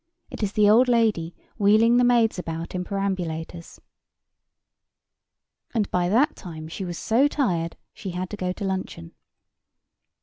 [0.31, 3.79] It is the old lady wheeling the maids about in perambulators.
[5.75, 9.13] And by that time she was so tired, she had to go to luncheon.